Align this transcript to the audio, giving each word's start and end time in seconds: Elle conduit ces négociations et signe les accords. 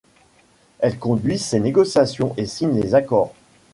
Elle 0.79 0.97
conduit 0.97 1.37
ces 1.37 1.59
négociations 1.59 2.33
et 2.35 2.47
signe 2.47 2.73
les 2.81 2.95
accords. 2.95 3.35